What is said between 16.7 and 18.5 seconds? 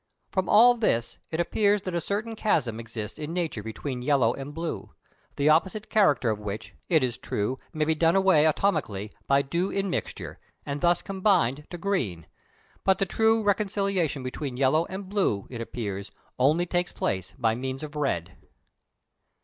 place by means of red.